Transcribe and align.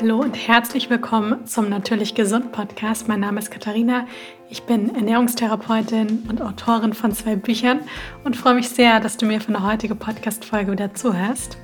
Hallo 0.00 0.18
und 0.18 0.34
herzlich 0.34 0.90
willkommen 0.90 1.46
zum 1.46 1.68
Natürlich 1.68 2.16
Gesund 2.16 2.50
Podcast. 2.50 3.06
Mein 3.06 3.20
Name 3.20 3.38
ist 3.38 3.52
Katharina. 3.52 4.08
Ich 4.50 4.64
bin 4.64 4.92
Ernährungstherapeutin 4.92 6.24
und 6.28 6.42
Autorin 6.42 6.94
von 6.94 7.12
zwei 7.12 7.36
Büchern 7.36 7.78
und 8.24 8.36
freue 8.36 8.54
mich 8.54 8.68
sehr, 8.68 8.98
dass 8.98 9.16
du 9.16 9.24
mir 9.24 9.40
für 9.40 9.54
eine 9.54 9.64
heutige 9.64 9.94
Podcast-Folge 9.94 10.72
wieder 10.72 10.94
zuhörst. 10.94 11.58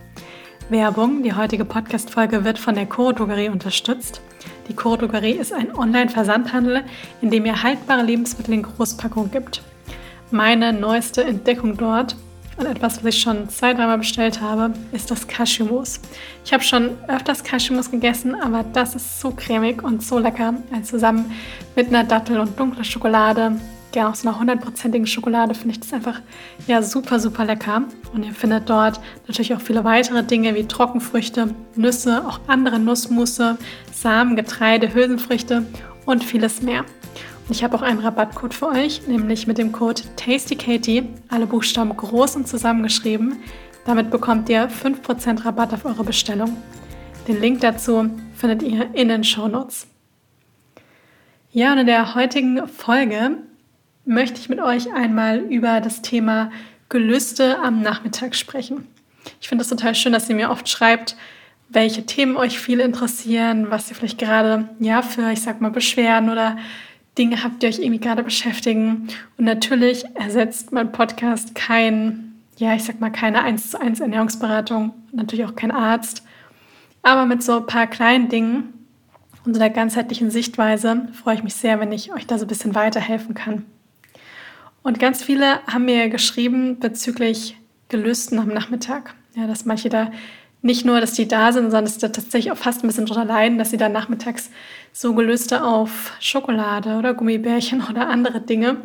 Werbung: 0.68 1.24
Die 1.24 1.34
heutige 1.34 1.64
Podcast-Folge 1.64 2.44
wird 2.44 2.60
von 2.60 2.76
der 2.76 2.86
Coro 2.86 3.10
Drogerie 3.10 3.48
unterstützt. 3.48 4.20
Die 4.68 4.74
Coro 4.74 4.96
Drogerie 4.96 5.32
ist 5.32 5.52
ein 5.52 5.76
Online-Versandhandel, 5.76 6.84
in 7.20 7.30
dem 7.30 7.44
ihr 7.46 7.64
haltbare 7.64 8.02
Lebensmittel 8.02 8.54
in 8.54 8.62
Großpackung 8.62 9.32
gibt. 9.32 9.62
Meine 10.30 10.72
neueste 10.72 11.24
Entdeckung 11.24 11.76
dort 11.76 12.14
und 12.60 12.66
etwas, 12.66 12.98
was 12.98 13.14
ich 13.14 13.20
schon 13.20 13.48
zwei, 13.48 13.72
dreimal 13.72 13.98
bestellt 13.98 14.40
habe, 14.40 14.72
ist 14.92 15.10
das 15.10 15.26
Cashewmus. 15.26 16.00
Ich 16.44 16.52
habe 16.52 16.62
schon 16.62 16.90
öfters 17.08 17.42
Cashewmus 17.42 17.90
gegessen, 17.90 18.34
aber 18.34 18.64
das 18.72 18.94
ist 18.94 19.20
so 19.20 19.30
cremig 19.30 19.82
und 19.82 20.02
so 20.02 20.18
lecker. 20.18 20.54
Also 20.72 20.92
zusammen 20.92 21.32
mit 21.74 21.88
einer 21.88 22.04
Dattel 22.04 22.38
und 22.38 22.58
dunkler 22.58 22.84
Schokolade, 22.84 23.56
gerne 23.92 24.10
auch 24.10 24.14
so 24.14 24.28
einer 24.28 24.38
hundertprozentigen 24.38 25.06
Schokolade, 25.06 25.54
finde 25.54 25.72
ich 25.74 25.80
das 25.80 25.92
einfach 25.92 26.20
ja 26.66 26.82
super, 26.82 27.18
super 27.18 27.44
lecker. 27.44 27.82
Und 28.12 28.24
ihr 28.24 28.34
findet 28.34 28.68
dort 28.68 29.00
natürlich 29.26 29.54
auch 29.54 29.60
viele 29.60 29.82
weitere 29.84 30.22
Dinge 30.22 30.54
wie 30.54 30.66
Trockenfrüchte, 30.66 31.54
Nüsse, 31.76 32.26
auch 32.26 32.40
andere 32.46 32.78
Nussmusse, 32.78 33.56
Samen, 33.92 34.36
Getreide, 34.36 34.92
Hülsenfrüchte 34.92 35.64
und 36.04 36.24
vieles 36.24 36.60
mehr. 36.60 36.84
Ich 37.50 37.64
habe 37.64 37.76
auch 37.76 37.82
einen 37.82 37.98
Rabattcode 37.98 38.54
für 38.54 38.68
euch, 38.68 39.08
nämlich 39.08 39.48
mit 39.48 39.58
dem 39.58 39.72
Code 39.72 40.02
TastyKatie, 40.14 41.08
alle 41.28 41.46
Buchstaben 41.46 41.96
groß 41.96 42.36
und 42.36 42.46
zusammengeschrieben. 42.46 43.38
Damit 43.84 44.10
bekommt 44.10 44.48
ihr 44.48 44.70
5% 44.70 45.44
Rabatt 45.44 45.74
auf 45.74 45.84
eure 45.84 46.04
Bestellung. 46.04 46.56
Den 47.26 47.40
Link 47.40 47.60
dazu 47.60 48.08
findet 48.36 48.62
ihr 48.62 48.94
in 48.94 49.08
den 49.08 49.24
Shownotes. 49.24 49.88
Ja, 51.50 51.72
und 51.72 51.78
in 51.78 51.86
der 51.86 52.14
heutigen 52.14 52.68
Folge 52.68 53.38
möchte 54.04 54.38
ich 54.38 54.48
mit 54.48 54.60
euch 54.60 54.92
einmal 54.94 55.38
über 55.38 55.80
das 55.80 56.02
Thema 56.02 56.52
Gelüste 56.88 57.58
am 57.58 57.82
Nachmittag 57.82 58.36
sprechen. 58.36 58.86
Ich 59.40 59.48
finde 59.48 59.62
es 59.62 59.68
total 59.68 59.96
schön, 59.96 60.12
dass 60.12 60.28
ihr 60.28 60.36
mir 60.36 60.50
oft 60.50 60.68
schreibt, 60.68 61.16
welche 61.68 62.06
Themen 62.06 62.36
euch 62.36 62.60
viel 62.60 62.78
interessieren, 62.78 63.70
was 63.70 63.90
ihr 63.90 63.96
vielleicht 63.96 64.18
gerade 64.18 64.68
ja 64.78 65.02
für, 65.02 65.32
ich 65.32 65.42
sag 65.42 65.60
mal, 65.60 65.72
Beschwerden 65.72 66.30
oder 66.30 66.56
Dinge 67.20 67.44
habt, 67.44 67.62
die 67.62 67.66
euch 67.66 67.78
irgendwie 67.78 68.00
gerade 68.00 68.22
beschäftigen. 68.24 69.08
Und 69.36 69.44
natürlich 69.44 70.04
ersetzt 70.14 70.72
mein 70.72 70.90
Podcast 70.90 71.54
kein, 71.54 72.32
ja, 72.56 72.74
ich 72.74 72.84
sag 72.84 72.98
mal, 72.98 73.10
keine 73.10 73.42
1 73.42 73.72
zu 73.72 73.80
1 73.80 74.00
Ernährungsberatung, 74.00 74.94
natürlich 75.12 75.44
auch 75.44 75.54
kein 75.54 75.70
Arzt. 75.70 76.24
Aber 77.02 77.26
mit 77.26 77.42
so 77.42 77.58
ein 77.58 77.66
paar 77.66 77.86
kleinen 77.86 78.30
Dingen 78.30 78.72
und 79.44 79.54
so 79.54 79.60
einer 79.60 79.68
ganzheitlichen 79.68 80.30
Sichtweise 80.30 81.08
freue 81.12 81.34
ich 81.34 81.42
mich 81.42 81.54
sehr, 81.54 81.78
wenn 81.78 81.92
ich 81.92 82.10
euch 82.14 82.26
da 82.26 82.38
so 82.38 82.46
ein 82.46 82.48
bisschen 82.48 82.74
weiterhelfen 82.74 83.34
kann. 83.34 83.66
Und 84.82 84.98
ganz 84.98 85.22
viele 85.22 85.60
haben 85.66 85.84
mir 85.84 86.08
geschrieben 86.08 86.78
bezüglich 86.78 87.58
Gelüsten 87.90 88.38
am 88.38 88.48
Nachmittag. 88.48 89.14
Ja, 89.34 89.46
dass 89.46 89.66
manche 89.66 89.90
da 89.90 90.10
nicht 90.62 90.84
nur, 90.84 91.00
dass 91.00 91.12
die 91.12 91.26
da 91.26 91.52
sind, 91.52 91.64
sondern 91.64 91.84
dass 91.84 91.94
sie 91.94 92.00
tatsächlich 92.00 92.52
auch 92.52 92.56
fast 92.56 92.84
ein 92.84 92.86
bisschen 92.86 93.06
drunter 93.06 93.24
leiden, 93.24 93.58
dass 93.58 93.70
sie 93.70 93.76
dann 93.76 93.92
nachmittags 93.92 94.50
so 94.92 95.14
Gelüste 95.14 95.64
auf 95.64 96.12
Schokolade 96.20 96.96
oder 96.96 97.14
Gummibärchen 97.14 97.82
oder 97.90 98.08
andere 98.08 98.40
Dinge 98.40 98.76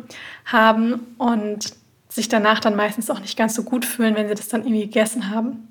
haben 0.44 1.00
und 1.18 1.74
sich 2.08 2.28
danach 2.28 2.60
dann 2.60 2.76
meistens 2.76 3.10
auch 3.10 3.20
nicht 3.20 3.36
ganz 3.36 3.54
so 3.54 3.62
gut 3.62 3.84
fühlen, 3.84 4.14
wenn 4.14 4.28
sie 4.28 4.34
das 4.34 4.48
dann 4.48 4.62
irgendwie 4.62 4.86
gegessen 4.86 5.30
haben. 5.30 5.68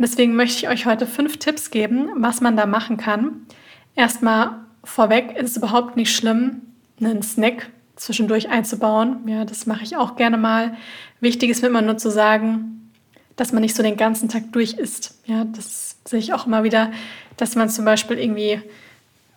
Und 0.00 0.06
deswegen 0.06 0.36
möchte 0.36 0.58
ich 0.58 0.68
euch 0.68 0.86
heute 0.86 1.06
fünf 1.06 1.38
Tipps 1.38 1.70
geben, 1.70 2.08
was 2.16 2.40
man 2.40 2.56
da 2.56 2.66
machen 2.66 2.96
kann. 2.96 3.46
Erstmal 3.96 4.52
vorweg 4.84 5.36
ist 5.36 5.50
es 5.50 5.56
überhaupt 5.56 5.96
nicht 5.96 6.14
schlimm, 6.14 6.62
einen 7.00 7.22
Snack 7.22 7.68
zwischendurch 7.96 8.48
einzubauen. 8.48 9.26
Ja, 9.26 9.44
das 9.44 9.66
mache 9.66 9.82
ich 9.82 9.96
auch 9.96 10.16
gerne 10.16 10.38
mal. 10.38 10.76
Wichtig 11.20 11.50
ist 11.50 11.62
mir 11.62 11.68
immer 11.68 11.82
nur 11.82 11.98
zu 11.98 12.10
sagen, 12.10 12.79
dass 13.40 13.52
man 13.52 13.62
nicht 13.62 13.74
so 13.74 13.82
den 13.82 13.96
ganzen 13.96 14.28
Tag 14.28 14.52
durch 14.52 14.74
isst. 14.74 15.14
Ja, 15.24 15.44
das 15.44 15.96
sehe 16.04 16.18
ich 16.18 16.34
auch 16.34 16.46
immer 16.46 16.62
wieder, 16.62 16.92
dass 17.38 17.56
man 17.56 17.70
zum 17.70 17.86
Beispiel 17.86 18.18
irgendwie 18.18 18.60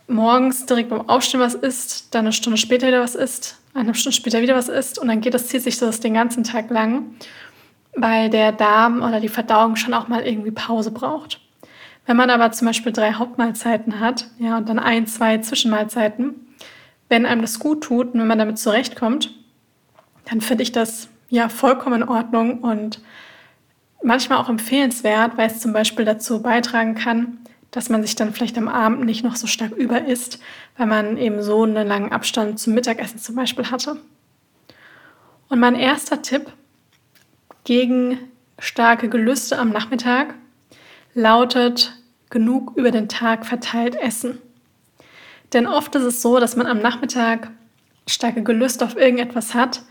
morgens 0.08 0.66
direkt 0.66 0.90
beim 0.90 1.08
Aufstehen 1.08 1.40
was 1.40 1.56
isst, 1.56 2.14
dann 2.14 2.26
eine 2.26 2.34
Stunde 2.34 2.58
später 2.58 2.86
wieder 2.86 3.00
was 3.00 3.16
isst, 3.16 3.60
eine 3.74 3.96
Stunde 3.96 4.18
später 4.18 4.42
wieder 4.42 4.56
was 4.56 4.68
isst 4.68 5.00
und 5.00 5.08
dann 5.08 5.22
geht 5.22 5.34
das, 5.34 5.48
zieht 5.48 5.62
sich 5.62 5.78
das 5.78 6.02
den 6.02 6.16
ganzen 6.16 6.44
Tag 6.44 6.70
lang, 6.70 7.16
weil 7.96 8.30
der 8.30 8.52
Darm 8.52 9.02
oder 9.02 9.22
die 9.22 9.30
Verdauung 9.30 9.78
schon 9.78 9.94
auch 9.94 10.10
mal 10.10 10.28
irgendwie 10.28 10.52
Pause 10.52 10.92
braucht. 10.92 11.40
Wenn 12.06 12.18
man 12.18 12.30
aber 12.30 12.52
zum 12.52 12.68
Beispiel 12.68 12.92
drei 12.92 13.14
Hauptmahlzeiten 13.14 14.02
hat, 14.02 14.28
ja, 14.38 14.58
und 14.58 14.68
dann 14.68 14.80
ein, 14.80 15.08
zwei 15.08 15.38
Zwischenmahlzeiten, 15.38 16.36
wenn 17.08 17.26
einem 17.26 17.40
das 17.40 17.58
gut 17.58 17.86
tut 17.86 18.14
und 18.14 18.20
wenn 18.20 18.28
man 18.28 18.40
damit 18.40 18.60
zurechtkommt, 18.60 19.34
dann 20.26 20.42
finde 20.42 20.64
ich 20.64 20.74
das 20.74 21.08
ja 21.30 21.48
vollkommen 21.48 22.02
in 22.02 22.10
Ordnung 22.10 22.60
und 22.60 23.00
manchmal 24.04 24.38
auch 24.40 24.50
empfehlenswert, 24.50 25.38
weil 25.38 25.48
es 25.48 25.60
zum 25.60 25.74
Beispiel 25.74 26.06
dazu 26.06 26.42
beitragen 26.42 26.96
kann, 26.96 27.40
dass 27.72 27.90
man 27.90 28.04
sich 28.04 28.16
dann 28.16 28.34
vielleicht 28.34 28.58
am 28.58 28.68
Abend 28.68 29.06
nicht 29.06 29.24
noch 29.24 29.36
so 29.36 29.48
stark 29.48 29.72
über 29.72 30.06
isst, 30.06 30.40
weil 30.78 30.86
man 30.86 31.18
eben 31.18 31.42
so 31.42 31.64
einen 31.64 31.88
langen 31.88 32.12
Abstand 32.12 32.60
zum 32.60 32.74
Mittagessen 32.74 33.18
zum 33.18 33.36
Beispiel 33.36 33.72
hatte. 33.72 33.98
Und 35.50 35.60
mein 35.60 35.76
erster 35.76 36.22
Tipp 36.22 36.52
gegen 37.64 38.20
starke 38.60 39.10
Gelüste 39.10 39.58
am 39.58 39.72
Nachmittag 39.72 40.36
lautet 41.16 41.94
genug 42.30 42.74
über 42.76 42.92
den 42.92 43.10
Tag 43.10 43.46
verteilt 43.46 43.96
essen. 43.96 44.40
Denn 45.54 45.68
oft 45.68 45.96
ist 45.96 46.04
es 46.04 46.22
so, 46.22 46.40
dass 46.40 46.56
man 46.56 46.68
am 46.68 46.80
Nachmittag 46.80 47.52
starke 48.08 48.44
Gelüste 48.44 48.86
auf 48.86 48.98
irgendetwas 48.98 49.54
hat, 49.54 49.84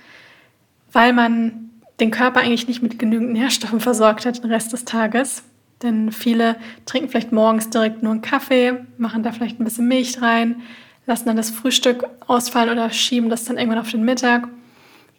weil 0.93 1.13
man 1.13 1.71
den 2.03 2.11
Körper 2.11 2.41
eigentlich 2.41 2.67
nicht 2.67 2.83
mit 2.83 2.99
genügend 2.99 3.33
Nährstoffen 3.33 3.79
versorgt 3.79 4.27
hat 4.27 4.43
den 4.43 4.51
Rest 4.51 4.73
des 4.73 4.85
Tages. 4.85 5.45
Denn 5.83 6.11
viele 6.11 6.57
trinken 6.85 7.09
vielleicht 7.09 7.33
morgens 7.33 7.71
direkt 7.71 8.03
nur 8.03 8.13
einen 8.13 8.23
Kaffee, 8.23 8.85
machen 8.99 9.23
da 9.23 9.31
vielleicht 9.31 9.61
ein 9.61 9.65
bisschen 9.65 9.87
Milch 9.87 10.21
rein, 10.21 10.63
lassen 11.07 11.27
dann 11.27 11.37
das 11.37 11.51
Frühstück 11.51 12.05
ausfallen 12.27 12.71
oder 12.71 12.91
schieben 12.91 13.31
das 13.31 13.45
dann 13.45 13.57
irgendwann 13.57 13.81
auf 13.81 13.91
den 13.91 14.05
Mittag 14.05 14.49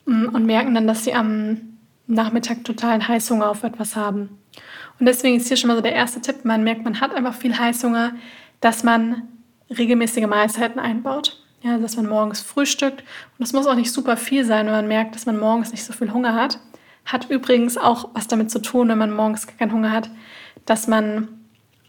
mm, 0.06 0.28
und 0.34 0.46
merken 0.46 0.76
dann, 0.76 0.86
dass 0.86 1.06
sie 1.06 1.14
am 1.14 1.58
Nachmittag 2.08 2.66
totalen 2.66 3.08
Heißhunger 3.08 3.50
auf 3.50 3.64
etwas 3.64 3.96
haben. 3.96 4.38
Und 5.00 5.06
deswegen 5.06 5.38
ist 5.38 5.48
hier 5.48 5.58
schon 5.58 5.70
mal 5.70 5.76
so 5.76 5.82
der 5.82 5.96
erste 5.96 6.20
Tipp, 6.20 6.44
man 6.44 6.64
merkt, 6.64 6.84
man 6.84 7.00
hat 7.00 7.16
einfach 7.16 7.34
viel 7.34 7.58
Heißhunger, 7.58 8.14
dass 8.60 8.84
man 8.84 9.24
regelmäßige 9.70 10.28
Mahlzeiten 10.28 10.80
einbaut. 10.80 11.43
Ja, 11.64 11.78
dass 11.78 11.96
man 11.96 12.08
morgens 12.08 12.42
frühstückt. 12.42 13.00
Und 13.02 13.40
das 13.40 13.54
muss 13.54 13.68
auch 13.68 13.76
nicht 13.76 13.92
super 13.92 14.18
viel 14.18 14.44
sein, 14.44 14.66
wenn 14.66 14.74
man 14.74 14.88
merkt, 14.88 15.16
dass 15.16 15.26
man 15.26 15.40
morgens 15.40 15.72
nicht 15.72 15.86
so 15.86 15.94
viel 15.94 16.12
Hunger 16.12 16.36
hat. 16.36 16.60
Hat 17.06 17.30
übrigens 17.30 17.78
auch 17.78 18.10
was 18.14 18.28
damit 18.28 18.52
zu 18.52 18.62
tun, 18.62 18.90
wenn 18.90 18.98
man 18.98 19.16
morgens 19.16 19.48
keinen 19.48 19.72
Hunger 19.72 19.92
hat, 19.92 20.10
dass 20.66 20.88
man 20.88 21.30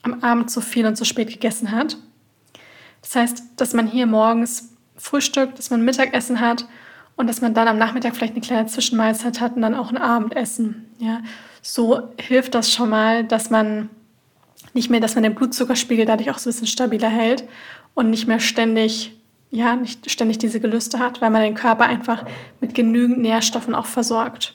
am 0.02 0.22
Abend 0.22 0.50
zu 0.50 0.60
viel 0.60 0.86
und 0.86 0.96
zu 0.96 1.04
spät 1.04 1.28
gegessen 1.28 1.72
hat. 1.72 1.96
Das 3.02 3.16
heißt, 3.16 3.42
dass 3.56 3.74
man 3.74 3.88
hier 3.88 4.06
morgens 4.06 4.74
frühstückt, 4.96 5.58
dass 5.58 5.70
man 5.70 5.84
Mittagessen 5.84 6.40
hat 6.40 6.66
und 7.16 7.26
dass 7.26 7.40
man 7.40 7.52
dann 7.52 7.68
am 7.68 7.78
Nachmittag 7.78 8.14
vielleicht 8.14 8.34
eine 8.34 8.42
kleine 8.42 8.66
Zwischenmahlzeit 8.66 9.40
hat 9.40 9.56
und 9.56 9.62
dann 9.62 9.74
auch 9.74 9.90
ein 9.90 9.98
Abendessen. 9.98 10.86
Ja, 10.98 11.20
so 11.62 12.10
hilft 12.18 12.54
das 12.54 12.72
schon 12.72 12.90
mal, 12.90 13.24
dass 13.24 13.50
man 13.50 13.90
nicht 14.72 14.90
mehr, 14.90 15.00
dass 15.00 15.14
man 15.14 15.24
den 15.24 15.34
Blutzuckerspiegel 15.34 16.06
dadurch 16.06 16.30
auch 16.30 16.38
so 16.38 16.48
ein 16.48 16.52
bisschen 16.52 16.66
stabiler 16.66 17.08
hält 17.08 17.44
und 17.94 18.10
nicht 18.10 18.26
mehr 18.26 18.40
ständig 18.40 19.16
ja, 19.50 19.76
nicht 19.76 20.10
ständig 20.10 20.38
diese 20.38 20.60
Gelüste 20.60 20.98
hat, 20.98 21.20
weil 21.20 21.30
man 21.30 21.42
den 21.42 21.54
Körper 21.54 21.84
einfach 21.84 22.24
mit 22.60 22.74
genügend 22.74 23.18
Nährstoffen 23.18 23.74
auch 23.74 23.86
versorgt. 23.86 24.54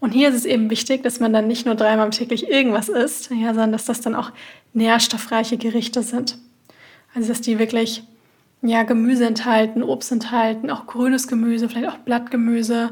Und 0.00 0.10
hier 0.10 0.28
ist 0.28 0.34
es 0.34 0.44
eben 0.44 0.68
wichtig, 0.68 1.02
dass 1.02 1.20
man 1.20 1.32
dann 1.32 1.48
nicht 1.48 1.64
nur 1.64 1.74
dreimal 1.74 2.10
täglich 2.10 2.50
irgendwas 2.50 2.90
isst, 2.90 3.30
ja, 3.30 3.48
sondern 3.48 3.72
dass 3.72 3.86
das 3.86 4.02
dann 4.02 4.14
auch 4.14 4.32
nährstoffreiche 4.74 5.56
Gerichte 5.56 6.02
sind. 6.02 6.36
Also 7.14 7.28
dass 7.28 7.40
die 7.40 7.58
wirklich 7.58 8.02
ja, 8.60 8.82
Gemüse 8.82 9.26
enthalten, 9.26 9.82
Obst 9.82 10.12
enthalten, 10.12 10.70
auch 10.70 10.86
grünes 10.86 11.28
Gemüse, 11.28 11.68
vielleicht 11.68 11.88
auch 11.88 11.98
Blattgemüse, 11.98 12.90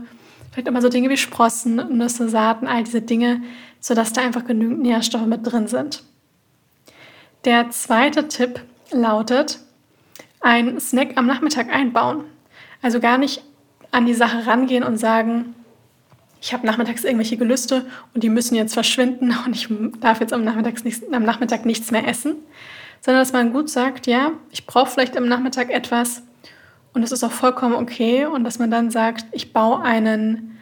vielleicht 0.50 0.68
auch 0.68 0.72
mal 0.72 0.82
so 0.82 0.88
Dinge 0.88 1.10
wie 1.10 1.16
Sprossen, 1.16 1.76
Nüsse, 1.96 2.28
Saaten, 2.28 2.66
all 2.66 2.84
diese 2.84 3.02
Dinge, 3.02 3.42
sodass 3.80 4.12
da 4.12 4.22
einfach 4.22 4.44
genügend 4.44 4.80
Nährstoffe 4.80 5.26
mit 5.26 5.40
drin 5.44 5.66
sind. 5.66 6.04
Der 7.44 7.70
zweite 7.70 8.28
Tipp 8.28 8.60
lautet, 8.90 9.58
ein 10.42 10.80
Snack 10.80 11.12
am 11.16 11.26
Nachmittag 11.26 11.72
einbauen. 11.72 12.24
Also 12.82 13.00
gar 13.00 13.18
nicht 13.18 13.42
an 13.90 14.06
die 14.06 14.14
Sache 14.14 14.46
rangehen 14.46 14.84
und 14.84 14.96
sagen, 14.96 15.54
ich 16.40 16.52
habe 16.52 16.66
nachmittags 16.66 17.04
irgendwelche 17.04 17.36
Gelüste 17.36 17.86
und 18.14 18.24
die 18.24 18.28
müssen 18.28 18.56
jetzt 18.56 18.74
verschwinden 18.74 19.34
und 19.46 19.54
ich 19.54 19.68
darf 20.00 20.20
jetzt 20.20 20.32
am, 20.32 20.44
Nachmittags 20.44 20.84
nicht, 20.84 21.02
am 21.12 21.22
Nachmittag 21.22 21.64
nichts 21.64 21.90
mehr 21.90 22.06
essen, 22.06 22.36
sondern 23.00 23.22
dass 23.22 23.32
man 23.32 23.52
gut 23.52 23.70
sagt, 23.70 24.06
ja, 24.06 24.32
ich 24.50 24.66
brauche 24.66 24.90
vielleicht 24.90 25.16
am 25.16 25.28
Nachmittag 25.28 25.70
etwas 25.70 26.22
und 26.94 27.02
es 27.02 27.12
ist 27.12 27.24
auch 27.24 27.32
vollkommen 27.32 27.74
okay. 27.74 28.26
Und 28.26 28.44
dass 28.44 28.58
man 28.58 28.70
dann 28.70 28.90
sagt, 28.90 29.26
ich 29.32 29.52
baue 29.52 29.82
einen 29.82 30.52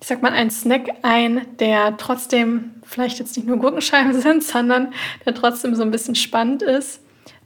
ich 0.00 0.08
sag 0.08 0.22
mal, 0.22 0.32
einen 0.32 0.50
Snack 0.50 0.88
ein, 1.02 1.46
der 1.58 1.96
trotzdem 1.96 2.74
vielleicht 2.84 3.18
jetzt 3.18 3.36
nicht 3.36 3.46
nur 3.46 3.56
Gurkenscheiben 3.56 4.12
sind, 4.20 4.42
sondern 4.42 4.92
der 5.24 5.34
trotzdem 5.34 5.74
so 5.74 5.82
ein 5.82 5.90
bisschen 5.90 6.14
spannend 6.14 6.62
ist, 6.62 7.00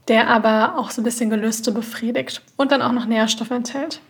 der 0.09 0.29
aber 0.29 0.79
auch 0.79 0.91
so 0.91 1.01
ein 1.01 1.05
bisschen 1.05 1.31
Gelüste 1.31 1.73
befriedigt 1.73 2.43
und 2.57 2.73
dann 2.73 2.83
auch 2.83 2.93
noch 2.93 3.07
Nährstoffe 3.07 3.51
enthält. 3.51 4.01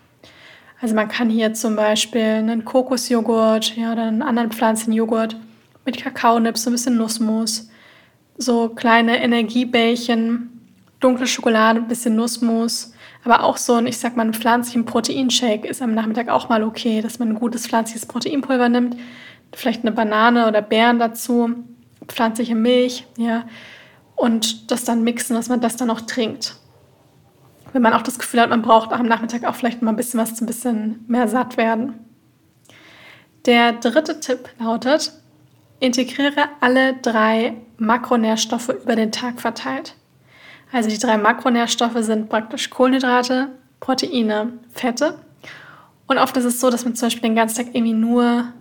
Also 0.80 0.94
man 0.94 1.08
kann 1.08 1.28
hier 1.28 1.52
zum 1.52 1.76
Beispiel 1.76 2.22
einen 2.22 2.64
Kokosjoghurt 2.64 3.76
ja, 3.76 3.92
oder 3.92 4.04
einen 4.04 4.22
anderen 4.22 4.50
Pflanzenjoghurt 4.50 5.36
mit 5.84 6.02
Kakaonips, 6.02 6.62
so 6.62 6.70
ein 6.70 6.72
bisschen 6.72 6.96
Nussmus, 6.96 7.68
so 8.38 8.70
kleine 8.70 9.22
Energiebällchen, 9.22 10.60
dunkle 11.00 11.26
Schokolade, 11.26 11.80
ein 11.80 11.88
bisschen 11.88 12.16
Nussmus, 12.16 12.94
aber 13.24 13.44
auch 13.44 13.58
so 13.58 13.74
ein, 13.74 13.86
ich 13.86 13.98
sag 13.98 14.16
mal, 14.16 14.26
ein 14.26 14.34
pflanzlichen 14.34 14.86
Proteinshake 14.86 15.66
ist 15.66 15.82
am 15.82 15.94
Nachmittag 15.94 16.28
auch 16.28 16.48
mal 16.48 16.62
okay, 16.62 17.02
dass 17.02 17.18
man 17.18 17.30
ein 17.30 17.34
gutes 17.34 17.66
pflanzliches 17.66 18.06
Proteinpulver 18.06 18.68
nimmt, 18.70 18.96
vielleicht 19.52 19.82
eine 19.82 19.92
Banane 19.92 20.48
oder 20.48 20.62
Beeren 20.62 20.98
dazu, 20.98 21.50
pflanzliche 22.06 22.54
Milch, 22.54 23.06
ja, 23.18 23.44
und 24.20 24.70
das 24.70 24.84
dann 24.84 25.02
mixen, 25.02 25.34
dass 25.34 25.48
man 25.48 25.60
das 25.60 25.76
dann 25.76 25.90
auch 25.90 26.02
trinkt 26.02 26.56
wenn 27.72 27.82
man 27.82 27.92
auch 27.92 28.02
das 28.02 28.18
Gefühl 28.18 28.40
hat, 28.40 28.50
man 28.50 28.62
braucht 28.62 28.92
am 28.92 29.06
Nachmittag 29.06 29.44
auch 29.44 29.54
vielleicht 29.54 29.82
mal 29.82 29.90
ein 29.90 29.96
bisschen 29.96 30.20
was, 30.20 30.40
ein 30.40 30.46
bisschen 30.46 31.04
mehr 31.06 31.28
satt 31.28 31.56
werden. 31.56 31.94
Der 33.46 33.72
dritte 33.72 34.20
Tipp 34.20 34.48
lautet, 34.58 35.12
integriere 35.78 36.48
alle 36.60 36.94
drei 36.94 37.54
Makronährstoffe 37.78 38.68
über 38.68 38.96
den 38.96 39.12
Tag 39.12 39.40
verteilt. 39.40 39.94
Also 40.72 40.88
die 40.88 40.98
drei 40.98 41.16
Makronährstoffe 41.16 41.96
sind 42.00 42.28
praktisch 42.28 42.70
Kohlenhydrate, 42.70 43.48
Proteine, 43.80 44.52
Fette. 44.72 45.18
Und 46.06 46.18
oft 46.18 46.36
ist 46.36 46.44
es 46.44 46.60
so, 46.60 46.70
dass 46.70 46.84
man 46.84 46.94
zum 46.94 47.06
Beispiel 47.06 47.22
den 47.22 47.36
ganzen 47.36 47.56
Tag 47.56 47.74
irgendwie 47.74 47.94
nur 47.94 48.52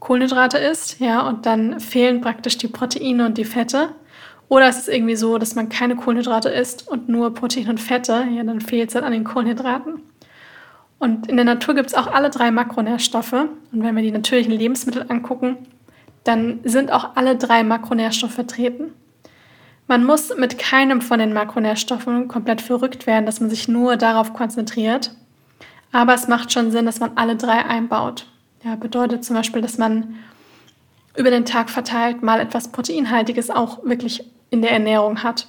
Kohlenhydrate 0.00 0.58
isst, 0.58 1.00
ja, 1.00 1.26
und 1.26 1.46
dann 1.46 1.80
fehlen 1.80 2.20
praktisch 2.20 2.58
die 2.58 2.68
Proteine 2.68 3.26
und 3.26 3.38
die 3.38 3.44
Fette. 3.44 3.94
Oder 4.48 4.68
es 4.68 4.78
ist 4.78 4.88
irgendwie 4.88 5.16
so, 5.16 5.38
dass 5.38 5.54
man 5.54 5.68
keine 5.68 5.96
Kohlenhydrate 5.96 6.48
isst 6.48 6.88
und 6.88 7.08
nur 7.08 7.34
Protein 7.34 7.68
und 7.68 7.80
Fette, 7.80 8.26
ja, 8.34 8.42
dann 8.42 8.60
fehlt 8.60 8.88
es 8.88 8.94
halt 8.94 9.04
an 9.04 9.12
den 9.12 9.24
Kohlenhydraten. 9.24 10.00
Und 10.98 11.28
in 11.28 11.36
der 11.36 11.44
Natur 11.44 11.74
gibt 11.74 11.88
es 11.88 11.94
auch 11.94 12.08
alle 12.08 12.30
drei 12.30 12.50
Makronährstoffe. 12.50 13.32
Und 13.32 13.82
wenn 13.82 13.94
wir 13.94 14.02
die 14.02 14.10
natürlichen 14.10 14.52
Lebensmittel 14.52 15.04
angucken, 15.08 15.58
dann 16.24 16.60
sind 16.64 16.90
auch 16.90 17.14
alle 17.14 17.36
drei 17.36 17.62
Makronährstoffe 17.62 18.32
vertreten. 18.32 18.92
Man 19.86 20.04
muss 20.04 20.36
mit 20.36 20.58
keinem 20.58 21.00
von 21.00 21.18
den 21.18 21.32
Makronährstoffen 21.32 22.28
komplett 22.28 22.60
verrückt 22.60 23.06
werden, 23.06 23.26
dass 23.26 23.40
man 23.40 23.48
sich 23.48 23.68
nur 23.68 23.96
darauf 23.96 24.34
konzentriert. 24.34 25.12
Aber 25.92 26.14
es 26.14 26.28
macht 26.28 26.52
schon 26.52 26.70
Sinn, 26.70 26.84
dass 26.84 27.00
man 27.00 27.12
alle 27.14 27.36
drei 27.36 27.64
einbaut. 27.64 28.26
Ja, 28.64 28.74
bedeutet 28.74 29.24
zum 29.24 29.36
Beispiel, 29.36 29.62
dass 29.62 29.78
man 29.78 30.16
über 31.16 31.30
den 31.30 31.44
Tag 31.44 31.70
verteilt 31.70 32.22
mal 32.22 32.40
etwas 32.40 32.68
Proteinhaltiges 32.68 33.50
auch 33.50 33.84
wirklich 33.84 34.24
in 34.50 34.62
der 34.62 34.72
Ernährung 34.72 35.22
hat. 35.22 35.48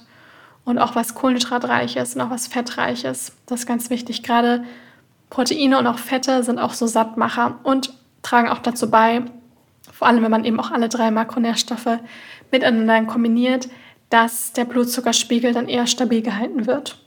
Und 0.64 0.78
auch 0.78 0.94
was 0.94 1.14
Kohlenhydratreiches 1.14 2.14
und 2.14 2.20
auch 2.20 2.30
was 2.30 2.46
Fettreiches. 2.46 3.32
Das 3.46 3.60
ist 3.60 3.66
ganz 3.66 3.90
wichtig. 3.90 4.22
Gerade 4.22 4.64
Proteine 5.30 5.78
und 5.78 5.86
auch 5.86 5.98
Fette 5.98 6.42
sind 6.42 6.58
auch 6.58 6.74
so 6.74 6.86
Sattmacher 6.86 7.58
und 7.62 7.94
tragen 8.22 8.48
auch 8.48 8.58
dazu 8.58 8.90
bei, 8.90 9.22
vor 9.92 10.08
allem 10.08 10.22
wenn 10.22 10.30
man 10.30 10.44
eben 10.44 10.60
auch 10.60 10.70
alle 10.70 10.88
drei 10.88 11.10
Makronährstoffe 11.10 11.98
miteinander 12.50 13.04
kombiniert, 13.04 13.68
dass 14.10 14.52
der 14.52 14.64
Blutzuckerspiegel 14.64 15.52
dann 15.52 15.68
eher 15.68 15.86
stabil 15.86 16.20
gehalten 16.20 16.66
wird. 16.66 16.98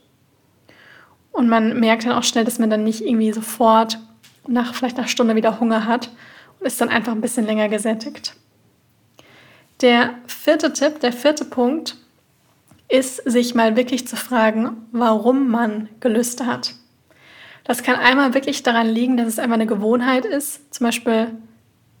Und 1.30 1.48
man 1.48 1.78
merkt 1.78 2.06
dann 2.06 2.12
auch 2.12 2.22
schnell, 2.22 2.44
dass 2.44 2.58
man 2.58 2.70
dann 2.70 2.84
nicht 2.84 3.02
irgendwie 3.02 3.32
sofort 3.32 3.98
nach 4.46 4.74
vielleicht 4.74 4.98
einer 4.98 5.08
Stunde 5.08 5.34
wieder 5.34 5.60
Hunger 5.60 5.86
hat 5.86 6.10
und 6.58 6.66
ist 6.66 6.80
dann 6.80 6.88
einfach 6.88 7.12
ein 7.12 7.20
bisschen 7.20 7.44
länger 7.44 7.68
gesättigt. 7.68 8.36
Der 9.80 10.14
vierte 10.26 10.72
Tipp, 10.72 11.00
der 11.00 11.12
vierte 11.12 11.44
Punkt 11.44 11.96
ist, 12.88 13.16
sich 13.28 13.54
mal 13.54 13.76
wirklich 13.76 14.06
zu 14.06 14.16
fragen, 14.16 14.86
warum 14.92 15.48
man 15.48 15.88
Gelüste 16.00 16.46
hat. 16.46 16.74
Das 17.64 17.82
kann 17.82 17.96
einmal 17.96 18.34
wirklich 18.34 18.62
daran 18.62 18.88
liegen, 18.88 19.16
dass 19.16 19.26
es 19.26 19.38
einfach 19.38 19.54
eine 19.54 19.66
Gewohnheit 19.66 20.26
ist, 20.26 20.74
zum 20.74 20.86
Beispiel 20.86 21.28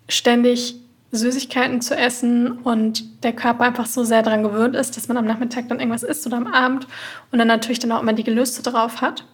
ständig 0.08 0.76
Süßigkeiten 1.10 1.80
zu 1.80 1.96
essen 1.96 2.58
und 2.58 3.24
der 3.24 3.32
Körper 3.32 3.64
einfach 3.64 3.86
so 3.86 4.04
sehr 4.04 4.22
daran 4.22 4.42
gewöhnt 4.42 4.76
ist, 4.76 4.96
dass 4.96 5.08
man 5.08 5.16
am 5.16 5.24
Nachmittag 5.24 5.68
dann 5.68 5.78
irgendwas 5.78 6.02
isst 6.02 6.26
oder 6.26 6.36
am 6.36 6.46
Abend 6.46 6.86
und 7.30 7.38
dann 7.38 7.48
natürlich 7.48 7.78
dann 7.78 7.92
auch 7.92 8.02
immer 8.02 8.12
die 8.12 8.24
Gelüste 8.24 8.62
drauf 8.62 9.00
hat. 9.00 9.24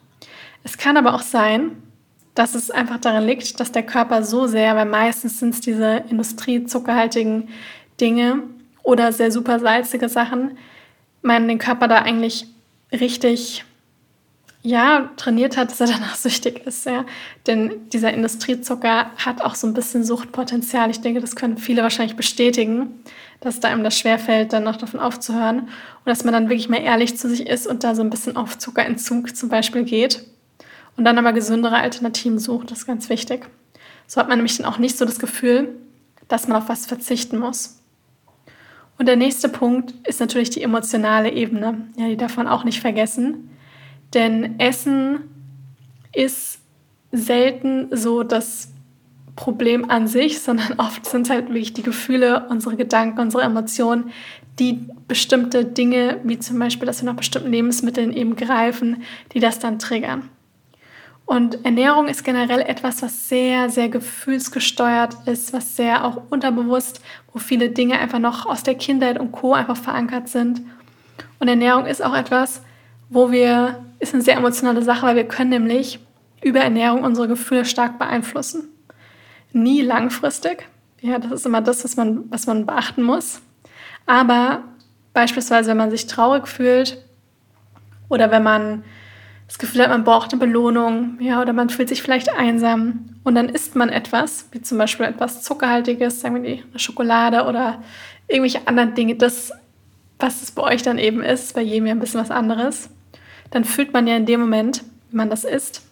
Es 0.63 0.79
kann 0.79 0.97
aber 0.97 1.15
auch 1.15 1.23
sein, 1.23 1.83
dass 2.35 2.55
es 2.55 2.71
einfach 2.71 2.99
daran 2.99 3.27
liegt, 3.27 3.59
dass 3.59 3.73
der 3.73 3.83
Körper 3.83 4.23
so 4.23 4.47
sehr, 4.47 4.77
weil 4.77 4.87
meistens 4.87 5.41
sind 5.41 5.55
es 5.55 5.61
diese 5.61 6.05
industriezuckerhaltigen 6.09 7.49
Dinge 8.01 8.43
oder 8.83 9.13
sehr 9.13 9.31
super 9.31 9.59
salzige 9.59 10.09
Sachen, 10.09 10.59
man 11.23 11.49
den 11.49 11.59
Körper 11.59 11.89
da 11.89 11.99
eigentlich 12.03 12.47
richtig 12.93 13.65
ja, 14.63 15.11
trainiert 15.17 15.57
hat, 15.57 15.71
dass 15.71 15.81
er 15.81 15.87
danach 15.87 16.15
süchtig 16.17 16.67
ist. 16.67 16.85
Ja. 16.87 17.05
Denn 17.47 17.89
dieser 17.93 18.13
Industriezucker 18.13 19.11
hat 19.17 19.43
auch 19.43 19.55
so 19.55 19.67
ein 19.67 19.75
bisschen 19.75 20.05
Suchtpotenzial. 20.05 20.91
Ich 20.91 21.01
denke, 21.01 21.21
das 21.21 21.37
können 21.37 21.57
viele 21.57 21.83
wahrscheinlich 21.83 22.17
bestätigen, 22.17 23.03
dass 23.41 23.61
da 23.61 23.69
einem 23.69 23.85
das 23.85 23.99
schwerfällt, 23.99 24.53
dann 24.53 24.65
noch 24.65 24.77
davon 24.77 25.01
aufzuhören. 25.01 25.61
Und 25.61 26.07
dass 26.07 26.25
man 26.25 26.35
dann 26.35 26.49
wirklich 26.49 26.69
mal 26.69 26.83
ehrlich 26.83 27.17
zu 27.17 27.29
sich 27.29 27.47
ist 27.47 27.67
und 27.67 27.85
da 27.85 27.95
so 27.95 28.03
ein 28.03 28.11
bisschen 28.11 28.37
auf 28.37 28.59
Zuckerentzug 28.59 29.35
zum 29.35 29.49
Beispiel 29.49 29.85
geht. 29.85 30.27
Und 30.97 31.05
dann 31.05 31.19
aber 31.19 31.33
gesündere 31.33 31.77
Alternativen 31.77 32.39
sucht. 32.39 32.71
Das 32.71 32.81
ist 32.81 32.87
ganz 32.87 33.09
wichtig. 33.09 33.47
So 34.07 34.21
hat 34.21 34.29
man 34.29 34.39
nämlich 34.39 34.59
dann 34.59 34.67
auch 34.67 34.79
nicht 34.79 34.99
so 34.99 35.07
das 35.07 35.19
Gefühl, 35.19 35.75
dass 36.29 36.49
man 36.49 36.59
auf 36.59 36.69
was 36.69 36.85
verzichten 36.85 37.39
muss. 37.39 37.80
Und 39.01 39.07
der 39.07 39.17
nächste 39.17 39.49
Punkt 39.49 39.95
ist 40.07 40.21
natürlich 40.21 40.51
die 40.51 40.63
emotionale 40.63 41.33
Ebene. 41.33 41.87
Ja, 41.97 42.09
die 42.09 42.19
darf 42.19 42.37
man 42.37 42.47
auch 42.47 42.65
nicht 42.65 42.81
vergessen. 42.81 43.49
Denn 44.13 44.61
Essen 44.61 45.21
ist 46.15 46.59
selten 47.11 47.89
so 47.97 48.25
das 48.25 48.75
Problem 49.37 49.89
an 49.89 50.07
sich, 50.07 50.41
sondern 50.43 50.75
oft 50.79 51.07
sind 51.07 51.31
halt 51.31 51.49
wirklich 51.49 51.73
die 51.73 51.83
Gefühle, 51.83 52.47
unsere 52.51 52.77
Gedanken, 52.77 53.21
unsere 53.21 53.43
Emotionen, 53.43 54.11
die 54.59 54.87
bestimmte 55.09 55.65
Dinge, 55.65 56.21
wie 56.25 56.39
zum 56.39 56.59
Beispiel, 56.59 56.85
dass 56.85 57.01
wir 57.01 57.07
nach 57.07 57.17
bestimmten 57.17 57.51
Lebensmitteln 57.51 58.13
eben 58.13 58.37
greifen, 58.37 59.03
die 59.33 59.41
das 59.41 59.61
dann 59.61 59.79
triggern. 59.79 60.29
Und 61.31 61.65
Ernährung 61.65 62.09
ist 62.09 62.25
generell 62.25 62.59
etwas, 62.63 63.03
was 63.03 63.29
sehr, 63.29 63.71
sehr 63.71 63.89
gefühlsgesteuert 63.89 65.15
ist, 65.27 65.53
was 65.53 65.77
sehr 65.77 66.05
auch 66.05 66.23
unterbewusst, 66.29 67.01
wo 67.33 67.39
viele 67.39 67.71
Dinge 67.71 68.01
einfach 68.01 68.19
noch 68.19 68.47
aus 68.47 68.65
der 68.65 68.75
Kindheit 68.75 69.17
und 69.17 69.31
Co. 69.31 69.55
einfach 69.55 69.77
verankert 69.77 70.29
sind. 70.29 70.61
Und 71.39 71.47
Ernährung 71.47 71.87
ist 71.87 72.03
auch 72.03 72.17
etwas, 72.17 72.63
wo 73.11 73.31
wir, 73.31 73.79
ist 74.01 74.13
eine 74.13 74.25
sehr 74.25 74.39
emotionale 74.39 74.83
Sache, 74.83 75.07
weil 75.07 75.15
wir 75.15 75.29
können 75.29 75.51
nämlich 75.51 76.01
über 76.43 76.59
Ernährung 76.59 77.05
unsere 77.05 77.29
Gefühle 77.29 77.65
stark 77.65 77.97
beeinflussen. 77.97 78.65
Nie 79.53 79.83
langfristig. 79.83 80.67
Ja, 81.01 81.21
das 81.21 81.31
ist 81.31 81.47
immer 81.47 81.61
das, 81.61 81.85
was 81.85 81.97
man, 81.97 82.29
was 82.29 82.49
man 82.49 82.67
beachten 82.67 83.05
muss. 83.05 83.41
Aber 84.05 84.65
beispielsweise, 85.13 85.71
wenn 85.71 85.77
man 85.77 85.93
sich 85.93 86.09
traurig 86.09 86.49
fühlt 86.49 87.01
oder 88.09 88.33
wenn 88.33 88.43
man 88.43 88.83
das 89.51 89.59
Gefühl 89.59 89.83
hat, 89.83 89.89
man 89.89 90.05
braucht 90.05 90.33
eine 90.33 90.39
Belohnung, 90.39 91.19
ja, 91.19 91.43
oder 91.43 91.53
man 91.53 91.71
fühlt 91.71 91.89
sich 91.89 92.05
vielleicht 92.05 92.33
einsam. 92.33 93.17
Und 93.25 93.35
dann 93.35 93.49
isst 93.49 93.75
man 93.75 93.89
etwas, 93.89 94.47
wie 94.53 94.63
zum 94.63 94.79
Beispiel 94.79 95.07
etwas 95.07 95.43
Zuckerhaltiges, 95.43 96.21
sagen 96.21 96.41
wir 96.41 96.53
eine 96.53 96.79
Schokolade 96.79 97.43
oder 97.43 97.83
irgendwelche 98.29 98.69
anderen 98.69 98.95
Dinge, 98.95 99.17
das, 99.17 99.51
was 100.21 100.41
es 100.43 100.53
bei 100.53 100.63
euch 100.63 100.83
dann 100.83 100.99
eben 100.99 101.21
ist, 101.21 101.53
bei 101.57 101.63
jedem 101.63 101.87
ja 101.87 101.95
ein 101.95 101.99
bisschen 101.99 102.21
was 102.21 102.31
anderes, 102.31 102.91
dann 103.51 103.65
fühlt 103.65 103.93
man 103.93 104.07
ja 104.07 104.17
in 104.17 104.25
dem 104.25 104.39
Moment, 104.39 104.85
wenn 105.11 105.17
man 105.17 105.31
das 105.31 105.43
isst, 105.43 105.83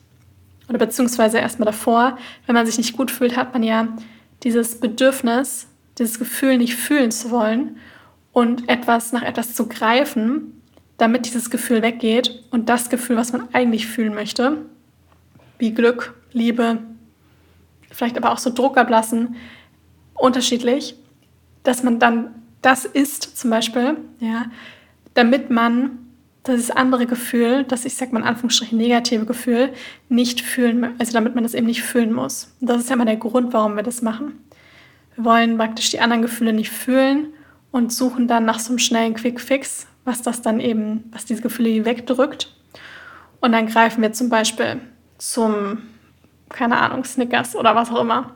oder 0.68 0.78
beziehungsweise 0.78 1.38
erstmal 1.38 1.66
davor, 1.66 2.16
wenn 2.46 2.54
man 2.54 2.64
sich 2.64 2.78
nicht 2.78 2.96
gut 2.96 3.10
fühlt, 3.10 3.36
hat 3.36 3.54
man 3.54 3.64
ja 3.64 3.88
dieses 4.44 4.78
Bedürfnis, 4.78 5.66
dieses 5.98 6.20
Gefühl 6.20 6.58
nicht 6.58 6.76
fühlen 6.76 7.10
zu 7.10 7.32
wollen 7.32 7.78
und 8.30 8.68
etwas 8.68 9.12
nach 9.12 9.22
etwas 9.22 9.54
zu 9.54 9.66
greifen, 9.66 10.57
damit 10.98 11.26
dieses 11.26 11.48
Gefühl 11.50 11.82
weggeht 11.82 12.44
und 12.50 12.68
das 12.68 12.90
Gefühl, 12.90 13.16
was 13.16 13.32
man 13.32 13.48
eigentlich 13.52 13.86
fühlen 13.86 14.14
möchte, 14.14 14.58
wie 15.58 15.72
Glück, 15.72 16.14
Liebe, 16.32 16.78
vielleicht 17.90 18.16
aber 18.16 18.32
auch 18.32 18.38
so 18.38 18.52
Druck 18.52 18.76
ablassen, 18.76 19.36
unterschiedlich, 20.14 20.94
dass 21.62 21.82
man 21.82 21.98
dann 21.98 22.34
das 22.62 22.84
isst 22.84 23.38
zum 23.38 23.50
Beispiel, 23.50 23.96
ja, 24.20 24.46
damit 25.14 25.50
man 25.50 25.98
das 26.42 26.70
andere 26.70 27.06
Gefühl, 27.06 27.64
das 27.64 27.84
ich 27.84 27.94
sag 27.94 28.12
mal 28.12 28.20
in 28.20 28.26
Anführungsstrichen 28.26 28.78
negative 28.78 29.26
Gefühl, 29.26 29.72
nicht 30.08 30.40
fühlen, 30.40 30.94
also 30.98 31.12
damit 31.12 31.34
man 31.34 31.44
das 31.44 31.54
eben 31.54 31.66
nicht 31.66 31.82
fühlen 31.82 32.12
muss. 32.12 32.54
Und 32.60 32.70
das 32.70 32.78
ist 32.80 32.88
ja 32.88 32.94
immer 32.94 33.04
der 33.04 33.16
Grund, 33.16 33.52
warum 33.52 33.76
wir 33.76 33.82
das 33.82 34.02
machen. 34.02 34.44
Wir 35.14 35.24
wollen 35.24 35.58
praktisch 35.58 35.90
die 35.90 36.00
anderen 36.00 36.22
Gefühle 36.22 36.52
nicht 36.52 36.70
fühlen 36.70 37.28
und 37.70 37.92
suchen 37.92 38.28
dann 38.28 38.44
nach 38.44 38.58
so 38.58 38.70
einem 38.70 38.78
schnellen 38.78 39.14
Quick 39.14 39.40
Fix, 39.40 39.86
was 40.08 40.22
das 40.22 40.42
dann 40.42 40.58
eben, 40.58 41.04
was 41.12 41.24
diese 41.24 41.42
Gefühle 41.42 41.84
wegdrückt. 41.84 42.52
Und 43.40 43.52
dann 43.52 43.66
greifen 43.66 44.02
wir 44.02 44.12
zum 44.12 44.28
Beispiel 44.28 44.80
zum, 45.18 45.82
keine 46.48 46.78
Ahnung, 46.78 47.04
Snickers 47.04 47.54
oder 47.54 47.74
was 47.74 47.90
auch 47.90 48.00
immer. 48.00 48.34